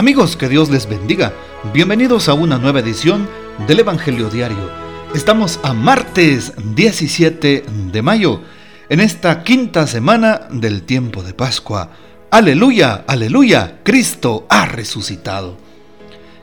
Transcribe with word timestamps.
Amigos, 0.00 0.34
que 0.34 0.48
Dios 0.48 0.70
les 0.70 0.88
bendiga. 0.88 1.34
Bienvenidos 1.74 2.30
a 2.30 2.32
una 2.32 2.56
nueva 2.56 2.80
edición 2.80 3.28
del 3.68 3.80
Evangelio 3.80 4.30
Diario. 4.30 4.70
Estamos 5.14 5.60
a 5.62 5.74
martes 5.74 6.54
17 6.74 7.64
de 7.92 8.00
mayo, 8.00 8.40
en 8.88 9.00
esta 9.00 9.42
quinta 9.44 9.86
semana 9.86 10.48
del 10.50 10.84
tiempo 10.84 11.22
de 11.22 11.34
Pascua. 11.34 11.90
Aleluya, 12.30 13.04
aleluya, 13.06 13.80
Cristo 13.82 14.46
ha 14.48 14.64
resucitado. 14.64 15.58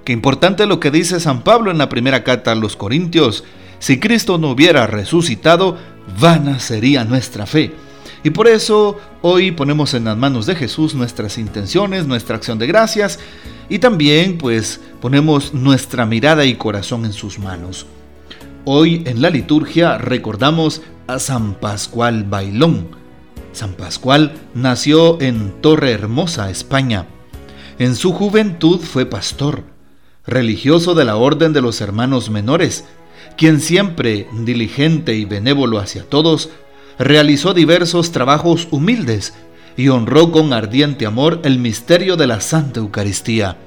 Qué 0.06 0.14
importante 0.14 0.68
lo 0.68 0.80
que 0.80 0.92
dice 0.92 1.20
San 1.20 1.42
Pablo 1.42 1.72
en 1.72 1.80
la 1.80 1.90
primera 1.90 2.24
carta 2.24 2.52
a 2.52 2.56
los 2.56 2.76
Corintios. 2.76 3.44
Si 3.80 4.00
Cristo 4.00 4.38
no 4.38 4.52
hubiera 4.52 4.86
resucitado, 4.86 5.80
vana 6.20 6.60
sería 6.60 7.06
nuestra 7.06 7.48
fe. 7.48 7.74
Y 8.28 8.30
por 8.30 8.50
eso 8.50 9.00
hoy 9.22 9.52
ponemos 9.52 9.94
en 9.94 10.04
las 10.04 10.18
manos 10.18 10.46
de 10.46 10.56
Jesús 10.56 10.94
nuestras 10.94 11.38
intenciones, 11.38 12.08
nuestra 12.08 12.36
acción 12.36 12.60
de 12.60 12.68
gracias 12.68 13.20
y 13.70 13.80
también 13.80 14.38
pues 14.38 14.82
ponemos 15.00 15.54
nuestra 15.54 16.06
mirada 16.06 16.44
y 16.44 16.56
corazón 16.56 17.06
en 17.06 17.14
sus 17.14 17.40
manos. 17.40 17.86
Hoy 18.66 19.02
en 19.06 19.22
la 19.22 19.30
liturgia 19.30 19.98
recordamos 19.98 20.82
a 21.08 21.20
San 21.20 21.54
Pascual 21.54 22.26
Bailón. 22.26 22.90
San 23.54 23.76
Pascual 23.76 24.34
nació 24.54 25.22
en 25.22 25.62
Torre 25.62 25.92
Hermosa, 25.92 26.50
España. 26.50 27.06
En 27.80 27.96
su 27.96 28.12
juventud 28.12 28.82
fue 28.82 29.06
pastor, 29.06 29.64
religioso 30.26 30.96
de 30.96 31.06
la 31.06 31.16
Orden 31.16 31.54
de 31.54 31.62
los 31.62 31.80
Hermanos 31.80 32.30
Menores, 32.30 32.84
quien 33.38 33.62
siempre, 33.62 34.28
diligente 34.34 35.16
y 35.16 35.24
benévolo 35.24 35.80
hacia 35.80 36.04
todos, 36.04 36.50
realizó 37.00 37.54
diversos 37.54 38.12
trabajos 38.12 38.68
humildes 38.72 39.34
y 39.76 39.90
honró 39.90 40.32
con 40.32 40.54
ardiente 40.54 41.06
amor 41.06 41.42
el 41.44 41.60
misterio 41.60 42.16
de 42.18 42.26
la 42.28 42.42
Santa 42.42 42.80
Eucaristía. 42.80 43.58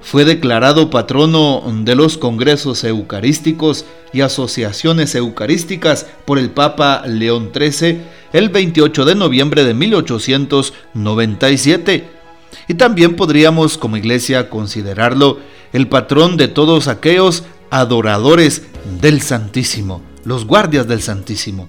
Fue 0.00 0.24
declarado 0.24 0.90
patrono 0.90 1.62
de 1.82 1.96
los 1.96 2.18
congresos 2.18 2.84
eucarísticos 2.84 3.84
y 4.12 4.20
asociaciones 4.20 5.14
eucarísticas 5.14 6.06
por 6.24 6.38
el 6.38 6.50
Papa 6.50 7.02
León 7.06 7.50
XIII 7.52 8.02
el 8.32 8.50
28 8.50 9.04
de 9.04 9.14
noviembre 9.14 9.62
de 9.64 9.74
1897. 9.74 12.08
Y 12.68 12.74
también 12.74 13.16
podríamos 13.16 13.76
como 13.76 13.96
iglesia 13.96 14.48
considerarlo 14.50 15.40
el 15.72 15.88
patrón 15.88 16.36
de 16.36 16.46
todos 16.48 16.88
aquellos 16.88 17.44
adoradores 17.70 18.62
del 19.00 19.20
Santísimo, 19.20 20.00
los 20.24 20.46
guardias 20.46 20.86
del 20.86 21.02
Santísimo. 21.02 21.68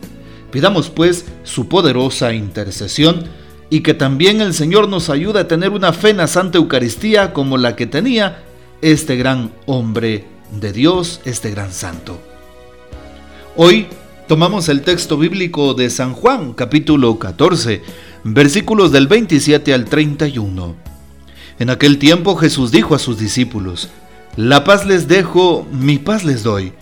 Pidamos 0.52 0.90
pues 0.90 1.26
su 1.44 1.68
poderosa 1.68 2.34
intercesión 2.34 3.26
y 3.70 3.82
que 3.82 3.94
también 3.94 4.42
el 4.42 4.54
Señor 4.54 4.90
nos 4.90 5.10
ayude 5.10 5.42
a 5.42 5.48
tener 5.48 5.70
una 5.70 5.94
fe 5.94 6.10
en 6.10 6.18
la 6.18 6.28
Santa 6.28 6.58
Eucaristía 6.58 7.34
como 7.34 7.58
la 7.58 7.76
que 7.76 7.86
tenía 7.86 8.44
este 8.82 9.16
gran 9.16 9.52
hombre 9.68 10.26
de 10.60 10.74
Dios, 10.74 11.22
este 11.26 11.52
gran 11.52 11.72
santo. 11.72 12.20
Hoy 13.56 13.88
tomamos 14.28 14.70
el 14.70 14.82
texto 14.82 15.18
bíblico 15.18 15.74
de 15.76 15.90
San 15.90 16.14
Juan, 16.14 16.54
capítulo 16.54 17.20
14, 17.20 17.84
versículos 18.24 18.92
del 18.92 19.08
27 19.08 19.74
al 19.74 19.86
31. 19.86 20.76
En 21.60 21.70
aquel 21.70 22.00
tiempo 22.00 22.36
Jesús 22.38 22.72
dijo 22.72 22.96
a 22.96 23.00
sus 23.00 23.20
discípulos, 23.20 23.90
La 24.36 24.64
paz 24.64 24.86
les 24.86 25.08
dejo, 25.08 25.68
mi 25.72 26.00
paz 26.00 26.24
les 26.24 26.42
doy. 26.42 26.74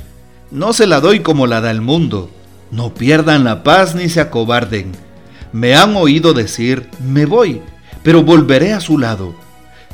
No 0.52 0.72
se 0.72 0.88
la 0.88 1.02
doy 1.02 1.20
como 1.20 1.48
la 1.48 1.60
da 1.60 1.72
el 1.72 1.82
mundo. 1.82 2.30
No 2.72 2.94
pierdan 2.94 3.44
la 3.44 3.64
paz 3.64 3.96
ni 3.96 4.10
se 4.10 4.20
acobarden. 4.20 4.92
Me 5.52 5.76
han 5.76 5.96
oído 5.96 6.34
decir, 6.34 6.90
me 7.00 7.26
voy, 7.26 7.62
pero 8.04 8.24
volveré 8.24 8.74
a 8.74 8.82
su 8.82 8.98
lado. 8.98 9.36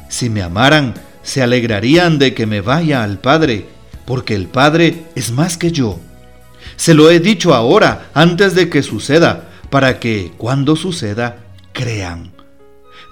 Si 0.09 0.29
me 0.29 0.41
amaran, 0.41 0.95
se 1.21 1.41
alegrarían 1.41 2.19
de 2.19 2.33
que 2.33 2.45
me 2.45 2.61
vaya 2.61 3.03
al 3.03 3.19
Padre, 3.19 3.67
porque 4.05 4.35
el 4.35 4.47
Padre 4.47 5.05
es 5.15 5.31
más 5.31 5.57
que 5.57 5.71
yo. 5.71 5.99
Se 6.75 6.93
lo 6.93 7.11
he 7.11 7.19
dicho 7.19 7.53
ahora, 7.53 8.09
antes 8.13 8.55
de 8.55 8.69
que 8.69 8.83
suceda, 8.83 9.49
para 9.69 9.99
que, 9.99 10.31
cuando 10.37 10.75
suceda, 10.75 11.37
crean. 11.71 12.31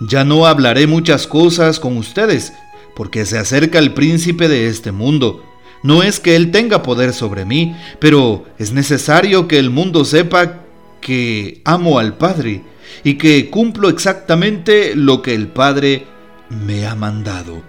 Ya 0.10 0.24
no 0.24 0.48
hablaré 0.48 0.88
muchas 0.88 1.28
cosas 1.28 1.80
con 1.80 1.98
ustedes, 1.98 2.54
porque 2.96 3.26
se 3.26 3.38
acerca 3.38 3.78
el 3.80 3.94
príncipe 3.94 4.48
de 4.48 4.68
este 4.68 4.92
mundo 4.92 5.44
no 5.84 6.04
es 6.04 6.20
que 6.20 6.36
Él 6.36 6.52
tenga 6.52 6.84
poder 6.84 7.14
sobre 7.14 7.46
mí, 7.46 7.76
pero 8.00 8.46
es 8.58 8.72
necesario 8.72 9.48
que 9.48 9.58
el 9.58 9.70
mundo 9.70 10.06
sepa 10.06 10.62
que 11.02 11.62
amo 11.66 11.98
al 11.98 12.18
Padre 12.18 12.62
y 13.04 13.16
que 13.16 13.50
cumplo 13.50 13.90
exactamente 13.90 14.96
lo 14.96 15.22
que 15.22 15.34
el 15.34 15.48
Padre 15.48 16.06
me 16.50 16.86
ha 16.86 16.96
mandado. 16.96 17.62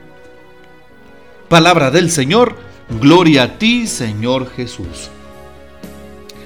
Palabra 1.48 1.90
del 1.90 2.10
Señor, 2.10 2.56
gloria 3.00 3.44
a 3.44 3.58
ti, 3.58 3.86
Señor 3.86 4.50
Jesús. 4.54 5.10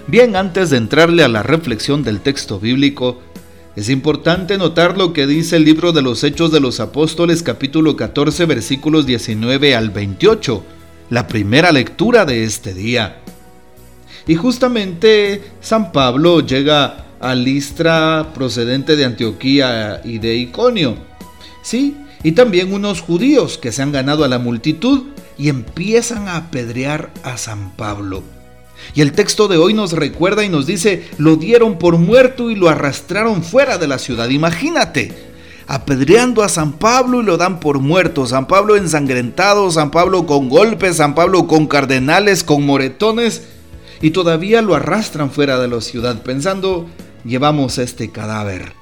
Bien, 0.07 0.37
antes 0.37 0.71
de 0.71 0.77
entrarle 0.77 1.25
a 1.25 1.29
la 1.29 1.43
reflexión 1.43 2.05
del 2.05 2.21
texto 2.21 2.61
bíblico, 2.61 3.21
es 3.75 3.91
importante 3.91 4.57
notar 4.57 4.97
lo 4.97 5.13
que 5.13 5.27
dice 5.27 5.57
el 5.57 5.65
libro 5.65 5.93
de 5.93 6.01
los 6.01 6.23
Hechos 6.23 6.53
de 6.53 6.61
los 6.61 6.79
Apóstoles 6.79 7.43
capítulo 7.43 7.97
14 7.97 8.47
versículos 8.47 9.05
19 9.05 9.75
al 9.75 9.91
28 9.91 10.65
la 11.11 11.27
primera 11.27 11.73
lectura 11.73 12.25
de 12.25 12.45
este 12.45 12.75
día. 12.75 13.21
Y 14.27 14.35
justamente 14.35 15.43
San 15.61 15.93
Pablo 15.93 16.41
llega 16.41 17.07
a 17.21 17.35
Listra 17.35 18.33
procedente 18.35 18.97
de 18.97 19.05
Antioquía 19.05 20.01
y 20.05 20.19
de 20.19 20.37
Iconio. 20.37 20.97
Sí, 21.63 21.97
y 22.23 22.33
también 22.33 22.73
unos 22.73 23.01
judíos 23.01 23.59
que 23.59 23.73
se 23.73 23.83
han 23.83 23.93
ganado 23.93 24.25
a 24.25 24.29
la 24.29 24.39
multitud 24.39 25.05
y 25.39 25.49
empiezan 25.49 26.29
a 26.29 26.37
apedrear 26.37 27.11
a 27.23 27.37
San 27.37 27.71
Pablo. 27.77 28.23
Y 28.95 29.01
el 29.01 29.13
texto 29.13 29.49
de 29.49 29.57
hoy 29.57 29.75
nos 29.75 29.93
recuerda 29.93 30.45
y 30.45 30.49
nos 30.49 30.67
dice, 30.67 31.09
lo 31.19 31.37
dieron 31.37 31.79
por 31.79 31.99
muerto 31.99 32.51
y 32.51 32.55
lo 32.55 32.69
arrastraron 32.69 33.43
fuera 33.43 33.79
de 33.79 33.89
la 33.89 33.99
ciudad. 33.99 34.29
Imagínate, 34.29 35.13
apedreando 35.67 36.43
a 36.43 36.49
San 36.49 36.73
Pablo 36.75 37.21
y 37.21 37.25
lo 37.25 37.37
dan 37.37 37.61
por 37.61 37.81
muerto. 37.81 38.27
San 38.27 38.47
Pablo 38.47 38.77
ensangrentado, 38.77 39.71
San 39.71 39.91
Pablo 39.91 40.27
con 40.27 40.49
golpes, 40.49 40.97
San 40.97 41.15
Pablo 41.15 41.47
con 41.47 41.67
cardenales, 41.67 42.45
con 42.45 42.65
moretones. 42.65 43.49
Y 44.01 44.11
todavía 44.11 44.63
lo 44.63 44.75
arrastran 44.75 45.31
fuera 45.31 45.59
de 45.59 45.69
la 45.69 45.81
ciudad 45.81 46.23
pensando, 46.23 46.87
llevamos 47.25 47.79
este 47.79 48.11
cadáver. 48.11 48.75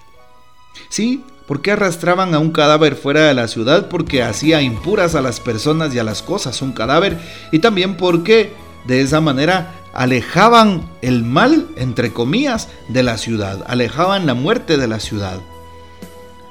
Sí, 0.88 1.22
¿por 1.46 1.62
qué 1.62 1.72
arrastraban 1.72 2.34
a 2.34 2.38
un 2.38 2.50
cadáver 2.50 2.96
fuera 2.96 3.26
de 3.26 3.34
la 3.34 3.48
ciudad? 3.48 3.88
Porque 3.88 4.22
hacía 4.22 4.60
impuras 4.60 5.14
a 5.14 5.22
las 5.22 5.40
personas 5.40 5.94
y 5.94 5.98
a 5.98 6.04
las 6.04 6.22
cosas 6.22 6.60
un 6.62 6.72
cadáver. 6.72 7.18
Y 7.52 7.60
también 7.60 7.96
porque 7.96 8.52
de 8.86 9.00
esa 9.00 9.20
manera 9.20 9.74
alejaban 9.94 10.90
el 11.00 11.22
mal, 11.22 11.68
entre 11.76 12.12
comillas, 12.12 12.68
de 12.88 13.04
la 13.04 13.16
ciudad, 13.16 13.64
alejaban 13.68 14.26
la 14.26 14.34
muerte 14.34 14.76
de 14.76 14.88
la 14.88 14.98
ciudad. 14.98 15.40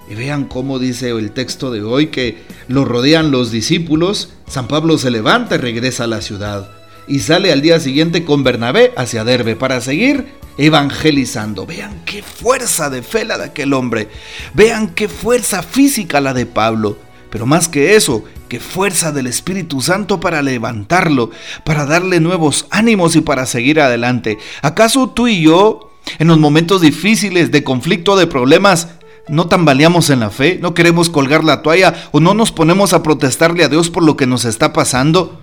Y 0.10 0.16
vean 0.16 0.46
cómo 0.46 0.80
dice 0.80 1.10
el 1.10 1.32
texto 1.32 1.72
de 1.72 1.82
hoy 1.82 2.08
que 2.08 2.44
lo 2.68 2.86
rodean 2.86 3.32
los 3.32 3.52
discípulos. 3.52 4.34
San 4.48 4.68
Pablo 4.68 4.98
se 4.98 5.12
levanta 5.12 5.56
y 5.56 5.60
regresa 5.60 6.04
a 6.04 6.08
la 6.08 6.22
ciudad. 6.22 6.70
Y 7.08 7.20
sale 7.20 7.52
al 7.52 7.62
día 7.62 7.80
siguiente 7.80 8.24
con 8.26 8.44
Bernabé 8.44 8.94
hacia 8.96 9.24
Derbe 9.24 9.56
para 9.56 9.82
seguir 9.82 10.26
evangelizando. 10.58 11.66
Vean 11.66 12.02
qué 12.06 12.22
fuerza 12.22 12.90
de 12.90 13.02
fe 13.02 13.26
la 13.26 13.38
de 13.38 13.46
aquel 13.46 13.74
hombre. 13.74 14.10
Vean 14.54 14.90
qué 14.90 15.08
fuerza 15.08 15.64
física 15.64 16.22
la 16.22 16.34
de 16.34 16.46
Pablo. 16.46 16.98
Pero 17.30 17.46
más 17.46 17.68
que 17.68 17.96
eso, 17.96 18.24
qué 18.48 18.60
fuerza 18.60 19.12
del 19.12 19.26
Espíritu 19.26 19.82
Santo 19.82 20.20
para 20.20 20.44
levantarlo, 20.44 21.32
para 21.64 21.86
darle 21.86 22.20
nuevos 22.20 22.68
ánimos 22.70 23.16
y 23.16 23.22
para 23.22 23.48
seguir 23.48 23.82
adelante. 23.82 24.38
¿Acaso 24.62 25.10
tú 25.10 25.28
y 25.28 25.42
yo, 25.42 25.90
en 26.20 26.28
los 26.28 26.38
momentos 26.38 26.82
difíciles 26.82 27.52
de 27.52 27.64
conflicto, 27.64 28.16
de 28.16 28.28
problemas, 28.28 28.90
no 29.28 29.48
tambaleamos 29.48 30.10
en 30.10 30.20
la 30.20 30.30
fe, 30.30 30.60
no 30.62 30.74
queremos 30.74 31.10
colgar 31.10 31.44
la 31.44 31.62
toalla 31.62 31.94
o 32.12 32.20
no 32.20 32.34
nos 32.34 32.52
ponemos 32.52 32.94
a 32.94 33.04
protestarle 33.04 33.64
a 33.64 33.70
Dios 33.70 33.90
por 33.90 34.04
lo 34.04 34.18
que 34.18 34.28
nos 34.28 34.46
está 34.46 34.74
pasando. 34.74 35.40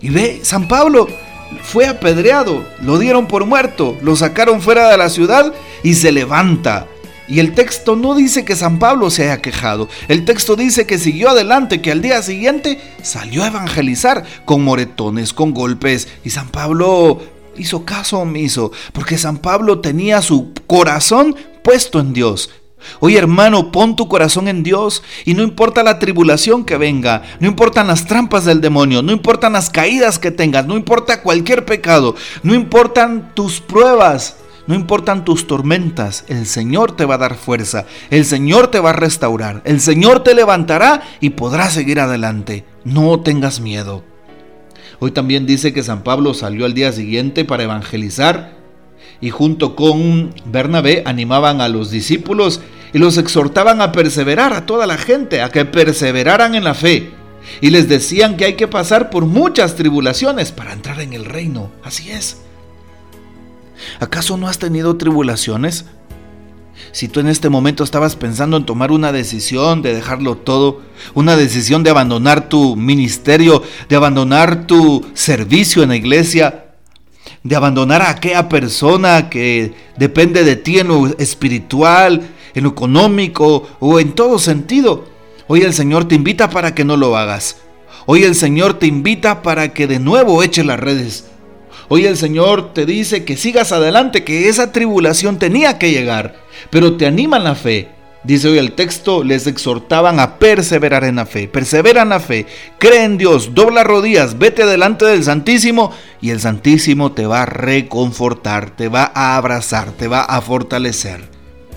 Y 0.00 0.10
ve, 0.10 0.40
San 0.42 0.68
Pablo 0.68 1.06
fue 1.62 1.86
apedreado, 1.86 2.64
lo 2.80 2.98
dieron 2.98 3.26
por 3.26 3.44
muerto, 3.46 3.96
lo 4.02 4.16
sacaron 4.16 4.62
fuera 4.62 4.88
de 4.88 4.96
la 4.96 5.10
ciudad 5.10 5.52
y 5.82 5.94
se 5.94 6.12
levanta. 6.12 6.86
Y 7.28 7.38
el 7.38 7.54
texto 7.54 7.96
no 7.96 8.14
dice 8.14 8.44
que 8.44 8.56
San 8.56 8.78
Pablo 8.78 9.10
se 9.10 9.24
haya 9.24 9.40
quejado, 9.40 9.88
el 10.08 10.24
texto 10.24 10.56
dice 10.56 10.86
que 10.86 10.98
siguió 10.98 11.30
adelante, 11.30 11.80
que 11.80 11.92
al 11.92 12.02
día 12.02 12.20
siguiente 12.22 12.80
salió 13.02 13.44
a 13.44 13.46
evangelizar 13.46 14.24
con 14.44 14.62
moretones, 14.64 15.32
con 15.32 15.52
golpes. 15.52 16.08
Y 16.24 16.30
San 16.30 16.48
Pablo 16.48 17.20
hizo 17.56 17.84
caso 17.84 18.18
omiso, 18.18 18.72
porque 18.92 19.18
San 19.18 19.38
Pablo 19.38 19.80
tenía 19.80 20.20
su 20.20 20.52
corazón 20.66 21.36
puesto 21.62 22.00
en 22.00 22.12
Dios. 22.12 22.50
Oye 23.00 23.18
hermano, 23.18 23.72
pon 23.72 23.96
tu 23.96 24.08
corazón 24.08 24.48
en 24.48 24.62
Dios 24.62 25.02
y 25.24 25.34
no 25.34 25.42
importa 25.42 25.82
la 25.82 25.98
tribulación 25.98 26.64
que 26.64 26.76
venga, 26.76 27.22
no 27.40 27.48
importan 27.48 27.86
las 27.86 28.06
trampas 28.06 28.44
del 28.44 28.60
demonio, 28.60 29.02
no 29.02 29.12
importan 29.12 29.52
las 29.52 29.70
caídas 29.70 30.18
que 30.18 30.30
tengas, 30.30 30.66
no 30.66 30.76
importa 30.76 31.22
cualquier 31.22 31.64
pecado, 31.64 32.14
no 32.42 32.54
importan 32.54 33.32
tus 33.34 33.60
pruebas, 33.60 34.36
No 34.64 34.76
importan 34.76 35.24
tus 35.24 35.48
tormentas, 35.48 36.24
el 36.28 36.46
Señor 36.46 36.94
te 36.94 37.04
va 37.04 37.16
a 37.16 37.18
dar 37.18 37.34
fuerza, 37.34 37.84
el 38.10 38.24
Señor 38.24 38.68
te 38.68 38.78
va 38.78 38.90
a 38.90 38.92
restaurar, 38.92 39.60
el 39.64 39.80
Señor 39.80 40.22
te 40.22 40.34
levantará 40.34 41.02
y 41.18 41.30
podrás 41.30 41.72
seguir 41.72 41.98
adelante. 41.98 42.64
No 42.84 43.18
tengas 43.20 43.58
miedo. 43.58 44.04
Hoy 45.00 45.10
también 45.10 45.46
dice 45.46 45.72
que 45.72 45.82
San 45.82 46.04
Pablo 46.04 46.32
salió 46.32 46.64
al 46.64 46.74
día 46.74 46.92
siguiente 46.92 47.44
para 47.44 47.64
evangelizar 47.64 48.61
y 49.22 49.30
junto 49.30 49.74
con 49.74 50.34
Bernabé 50.44 51.02
animaban 51.06 51.62
a 51.62 51.68
los 51.68 51.90
discípulos 51.90 52.60
y 52.92 52.98
los 52.98 53.16
exhortaban 53.16 53.80
a 53.80 53.92
perseverar 53.92 54.52
a 54.52 54.66
toda 54.66 54.86
la 54.86 54.98
gente, 54.98 55.40
a 55.40 55.48
que 55.48 55.64
perseveraran 55.64 56.54
en 56.54 56.64
la 56.64 56.74
fe. 56.74 57.12
Y 57.60 57.70
les 57.70 57.88
decían 57.88 58.36
que 58.36 58.44
hay 58.44 58.54
que 58.54 58.68
pasar 58.68 59.08
por 59.08 59.24
muchas 59.24 59.76
tribulaciones 59.76 60.52
para 60.52 60.72
entrar 60.72 61.00
en 61.00 61.12
el 61.12 61.24
reino. 61.24 61.70
Así 61.82 62.10
es. 62.10 62.42
¿Acaso 64.00 64.36
no 64.36 64.48
has 64.48 64.58
tenido 64.58 64.96
tribulaciones? 64.96 65.86
Si 66.90 67.08
tú 67.08 67.20
en 67.20 67.28
este 67.28 67.48
momento 67.48 67.84
estabas 67.84 68.16
pensando 68.16 68.56
en 68.56 68.66
tomar 68.66 68.90
una 68.90 69.12
decisión 69.12 69.82
de 69.82 69.94
dejarlo 69.94 70.36
todo, 70.36 70.82
una 71.14 71.36
decisión 71.36 71.84
de 71.84 71.90
abandonar 71.90 72.48
tu 72.48 72.74
ministerio, 72.76 73.62
de 73.88 73.96
abandonar 73.96 74.66
tu 74.66 75.04
servicio 75.14 75.82
en 75.82 75.90
la 75.90 75.96
iglesia, 75.96 76.71
de 77.42 77.56
abandonar 77.56 78.02
a 78.02 78.10
aquella 78.10 78.48
persona 78.48 79.28
que 79.28 79.74
depende 79.96 80.44
de 80.44 80.56
ti 80.56 80.78
en 80.78 80.88
lo 80.88 81.06
espiritual, 81.18 82.22
en 82.54 82.64
lo 82.64 82.70
económico 82.70 83.68
o 83.80 83.98
en 83.98 84.12
todo 84.12 84.38
sentido, 84.38 85.06
hoy 85.46 85.62
el 85.62 85.74
Señor 85.74 86.06
te 86.06 86.14
invita 86.14 86.50
para 86.50 86.74
que 86.74 86.84
no 86.84 86.96
lo 86.96 87.16
hagas. 87.16 87.56
Hoy 88.06 88.24
el 88.24 88.34
Señor 88.34 88.78
te 88.78 88.86
invita 88.86 89.42
para 89.42 89.72
que 89.72 89.86
de 89.86 89.98
nuevo 89.98 90.42
eches 90.42 90.66
las 90.66 90.80
redes 90.80 91.26
Hoy 91.94 92.06
el 92.06 92.16
Señor 92.16 92.72
te 92.72 92.86
dice 92.86 93.24
que 93.26 93.36
sigas 93.36 93.70
adelante, 93.70 94.24
que 94.24 94.48
esa 94.48 94.72
tribulación 94.72 95.38
tenía 95.38 95.78
que 95.78 95.90
llegar, 95.90 96.36
pero 96.70 96.96
te 96.96 97.06
anima 97.06 97.36
en 97.36 97.44
la 97.44 97.54
fe. 97.54 97.90
Dice 98.24 98.48
hoy 98.48 98.58
el 98.58 98.72
texto, 98.72 99.24
les 99.24 99.48
exhortaban 99.48 100.20
a 100.20 100.38
perseverar 100.38 101.02
en 101.02 101.16
la 101.16 101.26
fe. 101.26 101.48
Persevera 101.48 102.02
en 102.02 102.10
la 102.10 102.20
fe, 102.20 102.46
cree 102.78 103.02
en 103.02 103.18
Dios, 103.18 103.52
dobla 103.52 103.82
rodillas, 103.82 104.38
vete 104.38 104.64
delante 104.64 105.04
del 105.04 105.24
Santísimo 105.24 105.92
y 106.20 106.30
el 106.30 106.38
Santísimo 106.38 107.10
te 107.10 107.26
va 107.26 107.42
a 107.42 107.46
reconfortar, 107.46 108.76
te 108.76 108.88
va 108.88 109.10
a 109.12 109.36
abrazar, 109.36 109.90
te 109.90 110.06
va 110.06 110.22
a 110.22 110.40
fortalecer. 110.40 111.28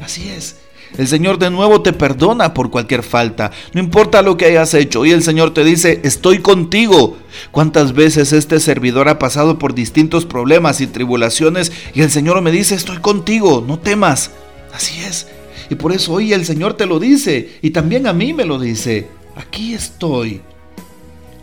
Así 0.03 0.29
es. 0.29 0.57
El 0.99 1.07
Señor 1.07 1.39
de 1.39 1.49
nuevo 1.49 1.81
te 1.81 1.93
perdona 1.93 2.53
por 2.53 2.69
cualquier 2.69 3.01
falta, 3.01 3.51
no 3.73 3.81
importa 3.81 4.21
lo 4.21 4.37
que 4.37 4.45
hayas 4.45 4.73
hecho. 4.75 5.03
Y 5.03 5.11
el 5.11 5.23
Señor 5.23 5.51
te 5.51 5.63
dice, 5.63 5.99
estoy 6.03 6.39
contigo. 6.39 7.17
¿Cuántas 7.51 7.93
veces 7.93 8.33
este 8.33 8.59
servidor 8.59 9.09
ha 9.09 9.17
pasado 9.17 9.57
por 9.57 9.73
distintos 9.73 10.25
problemas 10.25 10.79
y 10.79 10.87
tribulaciones 10.87 11.71
y 11.95 12.01
el 12.01 12.11
Señor 12.11 12.39
me 12.41 12.51
dice, 12.51 12.75
estoy 12.75 12.97
contigo, 12.97 13.63
no 13.67 13.79
temas? 13.79 14.29
Así 14.71 15.01
es. 15.01 15.27
Y 15.69 15.75
por 15.75 15.91
eso 15.91 16.13
hoy 16.13 16.33
el 16.33 16.45
Señor 16.45 16.75
te 16.75 16.85
lo 16.85 16.99
dice 16.99 17.57
y 17.61 17.71
también 17.71 18.07
a 18.07 18.13
mí 18.13 18.33
me 18.33 18.45
lo 18.45 18.59
dice. 18.59 19.07
Aquí 19.35 19.73
estoy. 19.73 20.41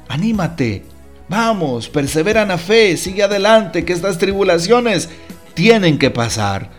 Anímate. 0.08 0.84
Vamos, 1.28 1.88
persevera 1.88 2.42
en 2.42 2.48
la 2.48 2.58
fe, 2.58 2.96
sigue 2.96 3.22
adelante, 3.22 3.84
que 3.84 3.94
estas 3.94 4.18
tribulaciones 4.18 5.08
tienen 5.54 5.98
que 5.98 6.10
pasar. 6.10 6.70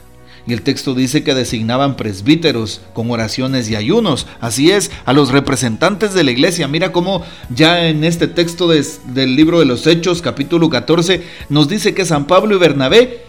Y 0.45 0.53
el 0.53 0.61
texto 0.61 0.93
dice 0.93 1.23
que 1.23 1.33
designaban 1.33 1.95
presbíteros 1.95 2.81
con 2.93 3.09
oraciones 3.09 3.69
y 3.69 3.75
ayunos. 3.75 4.27
Así 4.41 4.71
es, 4.71 4.91
a 5.05 5.13
los 5.13 5.31
representantes 5.31 6.13
de 6.13 6.23
la 6.23 6.31
iglesia. 6.31 6.67
Mira 6.67 6.91
cómo 6.91 7.23
ya 7.49 7.87
en 7.87 8.03
este 8.03 8.27
texto 8.27 8.67
del 8.67 9.35
libro 9.35 9.59
de 9.59 9.65
los 9.65 9.87
Hechos, 9.87 10.21
capítulo 10.21 10.69
14, 10.69 11.23
nos 11.47 11.69
dice 11.69 11.93
que 11.93 12.05
San 12.05 12.27
Pablo 12.27 12.55
y 12.55 12.59
Bernabé 12.59 13.22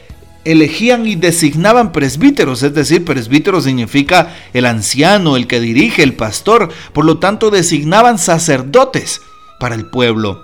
elegían 0.45 1.07
y 1.07 1.17
designaban 1.17 1.93
presbíteros, 1.93 2.63
es 2.63 2.75
decir, 2.75 3.05
presbítero 3.05 3.61
significa 3.61 4.35
el 4.53 4.67
anciano, 4.67 5.37
el 5.37 5.47
que 5.47 5.61
dirige, 5.61 6.03
el 6.03 6.15
pastor, 6.15 6.71
por 6.93 7.05
lo 7.05 7.19
tanto 7.19 7.51
designaban 7.51 8.19
sacerdotes 8.19 9.23
para 9.59 9.75
el 9.75 9.87
pueblo. 9.87 10.43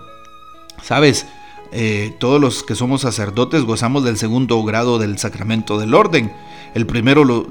¿Sabes? 0.82 1.26
Eh, 1.73 2.17
todos 2.19 2.41
los 2.41 2.64
que 2.64 2.75
somos 2.75 3.02
sacerdotes 3.02 3.62
gozamos 3.62 4.02
del 4.02 4.17
segundo 4.17 4.62
grado 4.64 4.99
del 4.99 5.19
sacramento 5.19 5.79
del 5.79 5.94
orden. 5.94 6.32
El 6.75 6.87
primero 6.87 7.25
lo, 7.25 7.43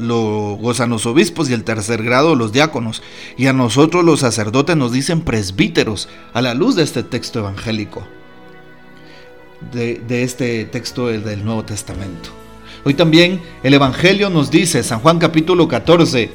gozan 0.55 0.89
los 0.89 1.05
obispos 1.05 1.49
y 1.49 1.53
el 1.53 1.63
tercer 1.63 2.03
grado 2.03 2.35
los 2.35 2.51
diáconos. 2.51 3.01
Y 3.37 3.47
a 3.47 3.53
nosotros 3.53 4.03
los 4.03 4.21
sacerdotes 4.21 4.75
nos 4.75 4.91
dicen 4.91 5.21
presbíteros 5.21 6.09
a 6.33 6.41
la 6.41 6.53
luz 6.53 6.75
de 6.75 6.83
este 6.83 7.03
texto 7.03 7.39
evangélico, 7.39 8.05
de, 9.71 10.01
de 10.07 10.23
este 10.23 10.65
texto 10.65 11.07
del 11.07 11.45
Nuevo 11.45 11.63
Testamento. 11.63 12.38
Hoy 12.85 12.93
también 12.93 13.41
el 13.63 13.73
Evangelio 13.73 14.29
nos 14.29 14.51
dice, 14.51 14.83
San 14.83 14.99
Juan 14.99 15.19
capítulo 15.19 15.67
14, 15.67 16.29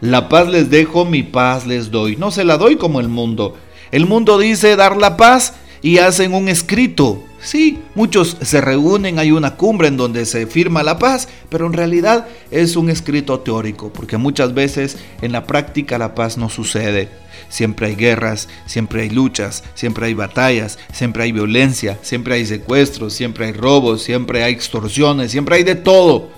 la 0.00 0.28
paz 0.28 0.48
les 0.48 0.70
dejo, 0.70 1.04
mi 1.04 1.22
paz 1.22 1.66
les 1.66 1.90
doy. 1.90 2.16
No 2.16 2.30
se 2.30 2.44
la 2.44 2.56
doy 2.56 2.76
como 2.76 3.00
el 3.00 3.08
mundo. 3.08 3.56
El 3.90 4.06
mundo 4.06 4.38
dice 4.38 4.76
dar 4.76 4.96
la 4.96 5.16
paz 5.16 5.54
y 5.82 5.98
hacen 5.98 6.32
un 6.32 6.48
escrito. 6.48 7.22
Sí, 7.42 7.78
muchos 7.94 8.36
se 8.42 8.60
reúnen, 8.60 9.18
hay 9.18 9.32
una 9.32 9.56
cumbre 9.56 9.88
en 9.88 9.96
donde 9.96 10.26
se 10.26 10.46
firma 10.46 10.82
la 10.82 10.98
paz, 10.98 11.26
pero 11.48 11.66
en 11.66 11.72
realidad 11.72 12.28
es 12.50 12.76
un 12.76 12.90
escrito 12.90 13.40
teórico, 13.40 13.90
porque 13.92 14.18
muchas 14.18 14.52
veces 14.52 14.98
en 15.22 15.32
la 15.32 15.46
práctica 15.46 15.96
la 15.96 16.14
paz 16.14 16.36
no 16.36 16.50
sucede. 16.50 17.08
Siempre 17.48 17.86
hay 17.86 17.94
guerras, 17.94 18.48
siempre 18.66 19.02
hay 19.02 19.10
luchas, 19.10 19.64
siempre 19.74 20.06
hay 20.06 20.14
batallas, 20.14 20.78
siempre 20.92 21.22
hay 21.24 21.32
violencia, 21.32 21.98
siempre 22.02 22.34
hay 22.34 22.44
secuestros, 22.44 23.14
siempre 23.14 23.46
hay 23.46 23.52
robos, 23.52 24.02
siempre 24.02 24.44
hay 24.44 24.52
extorsiones, 24.52 25.32
siempre 25.32 25.56
hay 25.56 25.62
de 25.64 25.76
todo. 25.76 26.28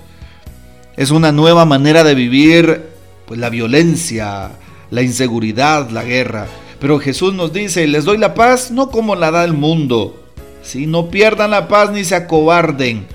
Es 0.96 1.10
una 1.10 1.32
nueva 1.32 1.64
manera 1.64 2.04
de 2.04 2.14
vivir 2.14 2.90
pues, 3.26 3.40
la 3.40 3.50
violencia, 3.50 4.52
la 4.90 5.02
inseguridad, 5.02 5.90
la 5.90 6.04
guerra. 6.04 6.46
Pero 6.78 7.00
Jesús 7.00 7.34
nos 7.34 7.52
dice, 7.52 7.86
les 7.88 8.04
doy 8.04 8.18
la 8.18 8.34
paz 8.34 8.70
no 8.70 8.90
como 8.90 9.16
la 9.16 9.30
da 9.32 9.44
el 9.44 9.52
mundo. 9.52 10.21
Si 10.62 10.86
no 10.86 11.10
pierdan 11.10 11.50
la 11.50 11.68
paz 11.68 11.90
ni 11.90 12.04
se 12.04 12.14
acobarden. 12.14 13.06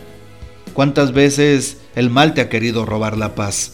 ¿Cuántas 0.74 1.14
veces 1.14 1.78
el 1.96 2.10
mal 2.10 2.34
te 2.34 2.42
ha 2.42 2.50
querido 2.50 2.86
robar 2.86 3.18
la 3.18 3.36
paz? 3.36 3.74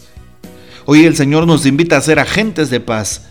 Hoy 0.86 1.04
el 1.04 1.16
Señor 1.16 1.46
nos 1.46 1.66
invita 1.66 1.96
a 1.96 2.00
ser 2.00 2.18
agentes 2.18 2.70
de 2.70 2.80
paz, 2.80 3.26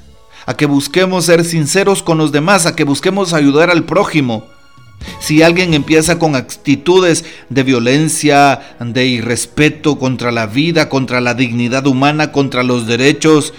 a 0.46 0.56
que 0.56 0.66
busquemos 0.66 1.26
ser 1.26 1.46
sinceros 1.46 2.04
con 2.04 2.18
los 2.18 2.32
demás, 2.32 2.66
a 2.66 2.76
que 2.76 2.84
busquemos 2.84 3.34
ayudar 3.34 3.70
al 3.70 3.86
prójimo. 3.86 4.46
Si 5.20 5.42
alguien 5.42 5.74
empieza 5.74 6.20
con 6.20 6.36
actitudes 6.36 7.26
de 7.50 7.64
violencia, 7.64 8.76
de 8.80 9.06
irrespeto 9.06 9.98
contra 9.98 10.32
la 10.32 10.46
vida, 10.46 10.90
contra 10.90 11.22
la 11.22 11.34
dignidad 11.34 11.88
humana, 11.88 12.32
contra 12.32 12.64
los 12.64 12.88
derechos, 12.88 13.54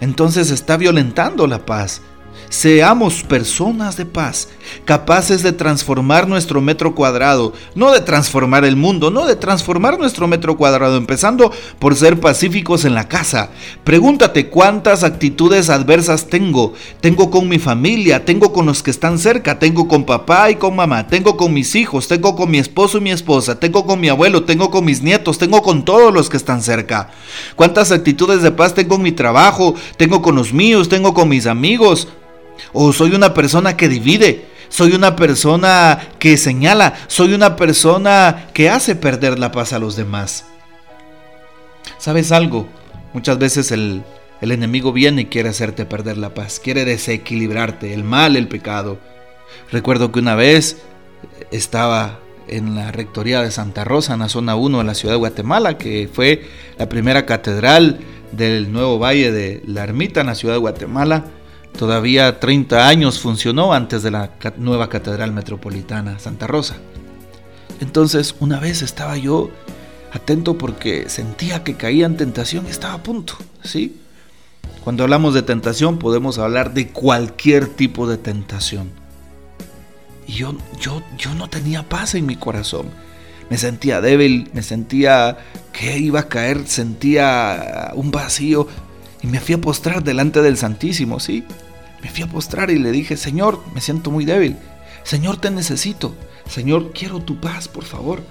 entonces 0.00 0.50
está 0.50 0.76
violentando 0.76 1.46
la 1.46 1.64
paz. 1.64 2.02
Seamos 2.48 3.24
personas 3.24 3.96
de 3.96 4.06
paz, 4.06 4.48
capaces 4.84 5.42
de 5.42 5.52
transformar 5.52 6.28
nuestro 6.28 6.60
metro 6.60 6.94
cuadrado, 6.94 7.52
no 7.74 7.90
de 7.90 8.00
transformar 8.00 8.64
el 8.64 8.76
mundo, 8.76 9.10
no 9.10 9.26
de 9.26 9.34
transformar 9.34 9.98
nuestro 9.98 10.28
metro 10.28 10.56
cuadrado, 10.56 10.96
empezando 10.96 11.50
por 11.80 11.96
ser 11.96 12.20
pacíficos 12.20 12.84
en 12.84 12.94
la 12.94 13.08
casa. 13.08 13.50
Pregúntate 13.82 14.48
cuántas 14.48 15.02
actitudes 15.02 15.70
adversas 15.70 16.28
tengo. 16.28 16.74
Tengo 17.00 17.30
con 17.30 17.48
mi 17.48 17.58
familia, 17.58 18.24
tengo 18.24 18.52
con 18.52 18.66
los 18.66 18.82
que 18.82 18.92
están 18.92 19.18
cerca, 19.18 19.58
tengo 19.58 19.88
con 19.88 20.04
papá 20.04 20.50
y 20.50 20.56
con 20.56 20.76
mamá, 20.76 21.08
tengo 21.08 21.36
con 21.36 21.52
mis 21.52 21.74
hijos, 21.74 22.06
tengo 22.06 22.36
con 22.36 22.50
mi 22.50 22.58
esposo 22.58 22.98
y 22.98 23.00
mi 23.00 23.10
esposa, 23.10 23.58
tengo 23.58 23.86
con 23.86 24.00
mi 24.00 24.08
abuelo, 24.08 24.44
tengo 24.44 24.70
con 24.70 24.84
mis 24.84 25.02
nietos, 25.02 25.38
tengo 25.38 25.62
con 25.62 25.84
todos 25.84 26.14
los 26.14 26.30
que 26.30 26.36
están 26.36 26.62
cerca. 26.62 27.10
Cuántas 27.56 27.90
actitudes 27.90 28.42
de 28.42 28.52
paz 28.52 28.72
tengo 28.72 28.94
en 28.94 29.02
mi 29.02 29.12
trabajo, 29.12 29.74
tengo 29.96 30.22
con 30.22 30.36
los 30.36 30.52
míos, 30.52 30.88
tengo 30.88 31.12
con 31.12 31.28
mis 31.28 31.46
amigos. 31.46 32.06
O 32.72 32.92
soy 32.92 33.14
una 33.14 33.34
persona 33.34 33.76
que 33.76 33.88
divide, 33.88 34.46
soy 34.68 34.94
una 34.94 35.16
persona 35.16 36.00
que 36.18 36.36
señala, 36.36 36.94
soy 37.06 37.34
una 37.34 37.56
persona 37.56 38.48
que 38.52 38.70
hace 38.70 38.94
perder 38.94 39.38
la 39.38 39.52
paz 39.52 39.72
a 39.72 39.78
los 39.78 39.96
demás. 39.96 40.46
¿Sabes 41.98 42.32
algo? 42.32 42.68
Muchas 43.12 43.38
veces 43.38 43.70
el, 43.70 44.02
el 44.40 44.52
enemigo 44.52 44.92
viene 44.92 45.22
y 45.22 45.26
quiere 45.26 45.48
hacerte 45.48 45.86
perder 45.86 46.18
la 46.18 46.34
paz, 46.34 46.60
quiere 46.62 46.84
desequilibrarte, 46.84 47.94
el 47.94 48.04
mal, 48.04 48.36
el 48.36 48.48
pecado. 48.48 48.98
Recuerdo 49.70 50.12
que 50.12 50.18
una 50.18 50.34
vez 50.34 50.82
estaba 51.50 52.18
en 52.48 52.74
la 52.74 52.92
rectoría 52.92 53.42
de 53.42 53.50
Santa 53.50 53.84
Rosa, 53.84 54.14
en 54.14 54.20
la 54.20 54.28
zona 54.28 54.56
1 54.56 54.78
de 54.78 54.84
la 54.84 54.94
ciudad 54.94 55.14
de 55.14 55.18
Guatemala, 55.18 55.78
que 55.78 56.08
fue 56.12 56.46
la 56.78 56.88
primera 56.88 57.26
catedral 57.26 58.00
del 58.32 58.72
nuevo 58.72 58.98
valle 58.98 59.32
de 59.32 59.62
la 59.66 59.84
ermita 59.84 60.20
en 60.20 60.26
la 60.26 60.34
ciudad 60.34 60.54
de 60.54 60.60
Guatemala. 60.60 61.24
Todavía 61.76 62.40
30 62.40 62.88
años 62.88 63.20
funcionó 63.20 63.74
antes 63.74 64.02
de 64.02 64.10
la 64.10 64.30
nueva 64.56 64.88
Catedral 64.88 65.32
Metropolitana 65.32 66.18
Santa 66.18 66.46
Rosa. 66.46 66.76
Entonces, 67.80 68.34
una 68.40 68.58
vez 68.58 68.80
estaba 68.80 69.18
yo 69.18 69.50
atento 70.10 70.56
porque 70.56 71.10
sentía 71.10 71.64
que 71.64 71.74
caía 71.76 72.06
en 72.06 72.16
tentación 72.16 72.66
y 72.66 72.70
estaba 72.70 72.94
a 72.94 73.02
punto, 73.02 73.34
¿sí? 73.62 74.00
Cuando 74.82 75.02
hablamos 75.02 75.34
de 75.34 75.42
tentación 75.42 75.98
podemos 75.98 76.38
hablar 76.38 76.72
de 76.72 76.88
cualquier 76.88 77.66
tipo 77.66 78.08
de 78.08 78.16
tentación. 78.16 78.90
Y 80.26 80.32
yo, 80.32 80.56
yo, 80.80 81.02
yo 81.18 81.34
no 81.34 81.48
tenía 81.48 81.86
paz 81.86 82.14
en 82.14 82.24
mi 82.24 82.36
corazón. 82.36 82.86
me 83.50 83.58
sentía 83.58 84.00
débil, 84.00 84.50
me 84.54 84.62
sentía 84.62 85.36
que 85.72 85.98
iba 85.98 86.20
a 86.20 86.28
caer, 86.28 86.66
sentía 86.66 87.92
un 87.94 88.10
vacío 88.10 88.66
y 89.22 89.26
me 89.26 89.40
fui 89.40 89.54
a 89.54 89.60
postrar 89.60 90.02
delante 90.02 90.40
del 90.40 90.56
Santísimo, 90.56 91.20
¿sí? 91.20 91.44
Me 92.06 92.12
fui 92.12 92.22
a 92.22 92.28
postrar 92.28 92.70
y 92.70 92.78
le 92.78 92.92
dije, 92.92 93.16
Señor, 93.16 93.60
me 93.74 93.80
siento 93.80 94.12
muy 94.12 94.24
débil, 94.24 94.56
Señor, 95.02 95.38
te 95.38 95.50
necesito, 95.50 96.14
Señor, 96.48 96.92
quiero 96.92 97.18
tu 97.18 97.40
paz, 97.40 97.66
por 97.66 97.82
favor. 97.82 98.22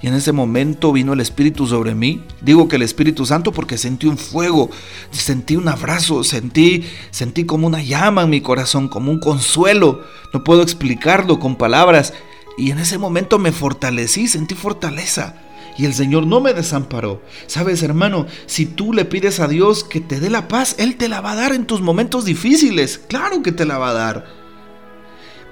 Y 0.00 0.06
en 0.06 0.14
ese 0.14 0.30
momento 0.30 0.92
vino 0.92 1.14
el 1.14 1.20
Espíritu 1.20 1.66
sobre 1.66 1.96
mí. 1.96 2.22
Digo 2.40 2.68
que 2.68 2.76
el 2.76 2.82
Espíritu 2.82 3.26
Santo 3.26 3.50
porque 3.50 3.76
sentí 3.76 4.06
un 4.06 4.18
fuego, 4.18 4.70
sentí 5.10 5.56
un 5.56 5.66
abrazo, 5.66 6.22
sentí, 6.22 6.84
sentí 7.10 7.44
como 7.44 7.66
una 7.66 7.82
llama 7.82 8.22
en 8.22 8.30
mi 8.30 8.40
corazón, 8.40 8.86
como 8.86 9.10
un 9.10 9.18
consuelo. 9.18 10.04
No 10.32 10.44
puedo 10.44 10.62
explicarlo 10.62 11.40
con 11.40 11.56
palabras. 11.56 12.14
Y 12.56 12.70
en 12.70 12.78
ese 12.78 12.98
momento 12.98 13.40
me 13.40 13.50
fortalecí, 13.50 14.28
sentí 14.28 14.54
fortaleza. 14.54 15.34
Y 15.78 15.86
el 15.86 15.94
Señor 15.94 16.26
no 16.26 16.40
me 16.40 16.52
desamparó. 16.52 17.22
Sabes, 17.46 17.84
hermano, 17.84 18.26
si 18.46 18.66
tú 18.66 18.92
le 18.92 19.04
pides 19.04 19.38
a 19.38 19.46
Dios 19.46 19.84
que 19.84 20.00
te 20.00 20.18
dé 20.18 20.28
la 20.28 20.48
paz, 20.48 20.74
Él 20.76 20.96
te 20.96 21.08
la 21.08 21.20
va 21.20 21.32
a 21.32 21.36
dar 21.36 21.52
en 21.54 21.66
tus 21.66 21.80
momentos 21.80 22.24
difíciles. 22.24 23.00
Claro 23.08 23.42
que 23.42 23.52
te 23.52 23.64
la 23.64 23.78
va 23.78 23.90
a 23.90 23.94
dar. 23.94 24.26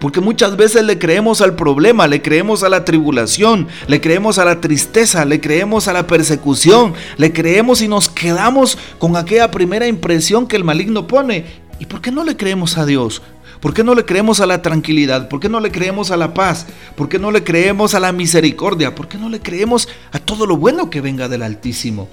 Porque 0.00 0.20
muchas 0.20 0.56
veces 0.56 0.84
le 0.84 0.98
creemos 0.98 1.40
al 1.40 1.54
problema, 1.54 2.08
le 2.08 2.22
creemos 2.22 2.64
a 2.64 2.68
la 2.68 2.84
tribulación, 2.84 3.68
le 3.86 4.00
creemos 4.00 4.38
a 4.38 4.44
la 4.44 4.60
tristeza, 4.60 5.24
le 5.24 5.40
creemos 5.40 5.86
a 5.86 5.92
la 5.92 6.08
persecución, 6.08 6.94
le 7.16 7.32
creemos 7.32 7.80
y 7.80 7.88
nos 7.88 8.10
quedamos 8.10 8.76
con 8.98 9.16
aquella 9.16 9.52
primera 9.52 9.86
impresión 9.86 10.48
que 10.48 10.56
el 10.56 10.64
maligno 10.64 11.06
pone. 11.06 11.46
¿Y 11.78 11.86
por 11.86 12.00
qué 12.00 12.10
no 12.10 12.24
le 12.24 12.36
creemos 12.36 12.76
a 12.78 12.84
Dios? 12.84 13.22
¿Por 13.60 13.74
qué 13.74 13.82
no 13.82 13.94
le 13.94 14.04
creemos 14.04 14.40
a 14.40 14.46
la 14.46 14.62
tranquilidad? 14.62 15.28
¿Por 15.28 15.40
qué 15.40 15.48
no 15.48 15.60
le 15.60 15.70
creemos 15.70 16.10
a 16.10 16.16
la 16.16 16.34
paz? 16.34 16.66
¿Por 16.94 17.08
qué 17.08 17.18
no 17.18 17.30
le 17.30 17.44
creemos 17.44 17.94
a 17.94 18.00
la 18.00 18.12
misericordia? 18.12 18.94
¿Por 18.94 19.08
qué 19.08 19.18
no 19.18 19.28
le 19.28 19.40
creemos 19.40 19.88
a 20.12 20.18
todo 20.18 20.46
lo 20.46 20.56
bueno 20.56 20.90
que 20.90 21.00
venga 21.00 21.28
del 21.28 21.42
Altísimo? 21.42 22.08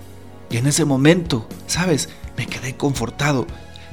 Y 0.50 0.58
en 0.58 0.68
ese 0.68 0.86
momento, 0.86 1.48
¿sabes? 1.68 2.10
Me 2.38 2.46
quedé 2.46 2.76
confortado, 2.76 3.48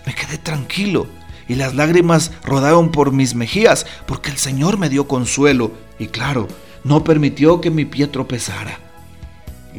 me 0.06 0.14
quedé 0.14 0.38
tranquilo 0.38 1.06
y 1.48 1.56
las 1.56 1.74
lágrimas 1.74 2.30
rodaron 2.44 2.92
por 2.92 3.12
mis 3.12 3.34
mejillas 3.34 3.84
porque 4.06 4.30
el 4.30 4.36
Señor 4.36 4.78
me 4.78 4.88
dio 4.88 5.08
consuelo 5.08 5.72
y 5.98 6.06
claro, 6.06 6.46
no 6.84 7.02
permitió 7.02 7.60
que 7.60 7.70
mi 7.70 7.84
pie 7.84 8.06
tropezara. 8.06 8.78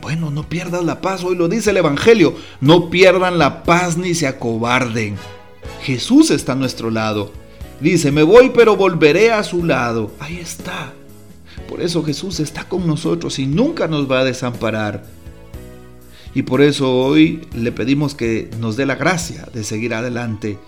Bueno, 0.02 0.32
no 0.32 0.48
pierdas 0.48 0.84
la 0.84 1.02
paz, 1.02 1.24
hoy 1.24 1.36
lo 1.36 1.48
dice 1.48 1.70
el 1.70 1.78
Evangelio, 1.78 2.36
no 2.60 2.90
pierdan 2.90 3.38
la 3.38 3.64
paz 3.64 3.98
ni 3.98 4.14
se 4.16 4.28
acobarden. 4.28 5.18
Jesús 5.82 6.30
está 6.32 6.54
a 6.54 6.56
nuestro 6.56 6.90
lado. 6.90 7.32
Dice, 7.82 8.12
me 8.12 8.22
voy 8.22 8.52
pero 8.54 8.76
volveré 8.76 9.32
a 9.32 9.44
su 9.44 9.66
lado. 9.66 10.12
Ahí 10.20 10.38
está. 10.38 10.94
Por 11.68 11.82
eso 11.82 12.04
Jesús 12.04 12.40
está 12.40 12.66
con 12.66 12.86
nosotros 12.86 13.40
y 13.40 13.48
nunca 13.48 13.88
nos 13.88 14.10
va 14.10 14.20
a 14.20 14.26
desamparar. 14.26 15.04
Y 16.36 16.44
por 16.44 16.62
eso 16.62 16.96
hoy 16.96 17.48
le 17.54 17.72
pedimos 17.72 18.14
que 18.14 18.50
nos 18.60 18.78
dé 18.78 18.86
la 18.86 18.96
gracia 18.96 19.48
de 19.54 19.64
seguir 19.64 19.94
adelante, 19.94 20.60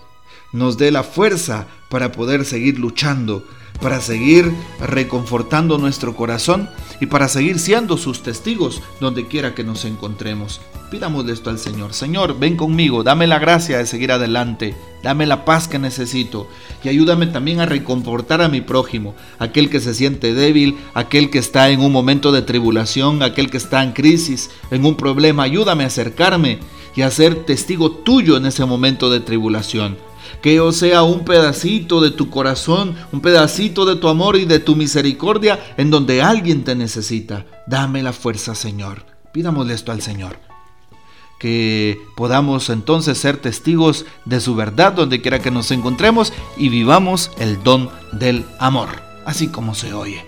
nos 0.54 0.78
dé 0.78 0.90
la 0.90 1.02
fuerza 1.02 1.66
para 1.90 2.12
poder 2.12 2.44
seguir 2.44 2.78
luchando, 2.78 3.44
para 3.82 4.00
seguir 4.00 4.52
reconfortando 4.80 5.78
nuestro 5.78 6.14
corazón 6.14 6.70
y 7.00 7.06
para 7.06 7.28
seguir 7.28 7.58
siendo 7.58 7.98
sus 7.98 8.22
testigos 8.22 8.80
donde 9.00 9.26
quiera 9.26 9.54
que 9.54 9.64
nos 9.64 9.84
encontremos. 9.84 10.60
Pidámosle 10.92 11.32
esto 11.32 11.50
al 11.50 11.58
Señor. 11.58 11.92
Señor, 11.92 12.38
ven 12.38 12.56
conmigo, 12.56 13.02
dame 13.02 13.26
la 13.26 13.40
gracia 13.40 13.78
de 13.78 13.86
seguir 13.86 14.12
adelante, 14.12 14.76
dame 15.02 15.26
la 15.26 15.44
paz 15.44 15.66
que 15.66 15.80
necesito 15.80 16.46
y 16.84 16.88
ayúdame 16.88 17.26
también 17.26 17.58
a 17.58 17.66
reconfortar 17.66 18.40
a 18.40 18.48
mi 18.48 18.60
prójimo, 18.60 19.16
aquel 19.40 19.68
que 19.68 19.80
se 19.80 19.92
siente 19.92 20.34
débil, 20.34 20.76
aquel 20.94 21.30
que 21.30 21.38
está 21.38 21.68
en 21.70 21.80
un 21.80 21.90
momento 21.90 22.30
de 22.30 22.42
tribulación, 22.42 23.24
aquel 23.24 23.50
que 23.50 23.56
está 23.56 23.82
en 23.82 23.90
crisis, 23.90 24.50
en 24.70 24.84
un 24.84 24.96
problema. 24.96 25.42
Ayúdame 25.42 25.82
a 25.82 25.88
acercarme 25.88 26.60
y 26.94 27.02
a 27.02 27.10
ser 27.10 27.44
testigo 27.44 27.90
tuyo 27.90 28.36
en 28.36 28.46
ese 28.46 28.64
momento 28.64 29.10
de 29.10 29.18
tribulación 29.18 29.96
que 30.42 30.54
yo 30.54 30.72
sea 30.72 31.02
un 31.02 31.24
pedacito 31.24 32.00
de 32.00 32.10
tu 32.10 32.30
corazón, 32.30 32.94
un 33.12 33.20
pedacito 33.20 33.84
de 33.84 33.96
tu 33.96 34.08
amor 34.08 34.36
y 34.36 34.44
de 34.44 34.58
tu 34.58 34.76
misericordia 34.76 35.74
en 35.76 35.90
donde 35.90 36.22
alguien 36.22 36.64
te 36.64 36.74
necesita. 36.74 37.46
Dame 37.66 38.02
la 38.02 38.12
fuerza, 38.12 38.54
Señor. 38.54 39.06
Pidámosle 39.32 39.74
esto 39.74 39.92
al 39.92 40.00
Señor. 40.00 40.38
Que 41.38 41.98
podamos 42.16 42.70
entonces 42.70 43.18
ser 43.18 43.38
testigos 43.38 44.06
de 44.24 44.40
su 44.40 44.54
verdad 44.54 44.92
donde 44.92 45.20
quiera 45.20 45.40
que 45.40 45.50
nos 45.50 45.70
encontremos 45.70 46.32
y 46.56 46.68
vivamos 46.68 47.30
el 47.38 47.62
don 47.62 47.90
del 48.12 48.44
amor, 48.58 48.88
así 49.26 49.48
como 49.48 49.74
se 49.74 49.92
oye. 49.92 50.24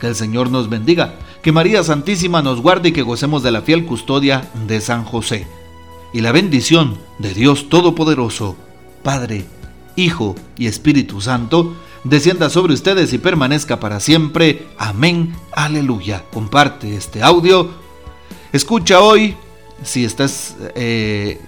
Que 0.00 0.06
el 0.06 0.14
Señor 0.14 0.50
nos 0.50 0.68
bendiga, 0.68 1.16
que 1.42 1.52
María 1.52 1.82
Santísima 1.82 2.42
nos 2.42 2.60
guarde 2.60 2.90
y 2.90 2.92
que 2.92 3.02
gocemos 3.02 3.42
de 3.42 3.50
la 3.50 3.62
fiel 3.62 3.84
custodia 3.86 4.50
de 4.66 4.80
San 4.80 5.04
José. 5.04 5.46
Y 6.12 6.20
la 6.20 6.32
bendición 6.32 6.96
de 7.18 7.34
Dios 7.34 7.68
Todopoderoso, 7.68 8.56
Padre, 9.06 9.44
Hijo 9.94 10.34
y 10.58 10.66
Espíritu 10.66 11.20
Santo, 11.20 11.76
descienda 12.02 12.50
sobre 12.50 12.74
ustedes 12.74 13.12
y 13.12 13.18
permanezca 13.18 13.78
para 13.78 14.00
siempre. 14.00 14.66
Amén. 14.78 15.32
Aleluya. 15.52 16.24
Comparte 16.32 16.96
este 16.96 17.22
audio. 17.22 17.70
Escucha 18.52 19.00
hoy, 19.00 19.36
si 19.84 20.04
estás 20.04 20.56
eh, 20.74 21.40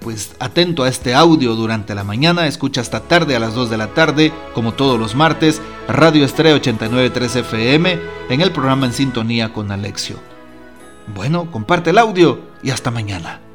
pues 0.00 0.34
atento 0.38 0.82
a 0.82 0.88
este 0.88 1.12
audio 1.14 1.54
durante 1.54 1.94
la 1.94 2.02
mañana, 2.02 2.46
escucha 2.46 2.80
esta 2.80 3.00
tarde 3.00 3.36
a 3.36 3.40
las 3.40 3.54
2 3.54 3.68
de 3.68 3.76
la 3.76 3.88
tarde, 3.88 4.32
como 4.54 4.72
todos 4.72 4.98
los 4.98 5.14
martes, 5.14 5.60
Radio 5.86 6.24
Estrella 6.24 6.54
893 6.54 7.36
FM, 7.36 7.98
en 8.30 8.40
el 8.40 8.52
programa 8.52 8.86
En 8.86 8.94
Sintonía 8.94 9.52
con 9.52 9.70
Alexio. 9.70 10.16
Bueno, 11.14 11.50
comparte 11.50 11.90
el 11.90 11.98
audio 11.98 12.40
y 12.62 12.70
hasta 12.70 12.90
mañana. 12.90 13.49